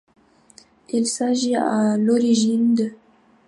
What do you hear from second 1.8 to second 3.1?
l'origine d'.